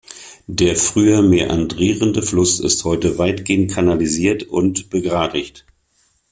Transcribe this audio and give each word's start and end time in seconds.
Der 0.47 0.75
früher 0.77 1.21
mäandrierende 1.21 2.23
Fluss 2.23 2.59
ist 2.59 2.85
heute 2.85 3.19
weitgehend 3.19 3.69
kanalisiert 3.69 4.41
und 4.41 4.89
begradigt. 4.89 5.63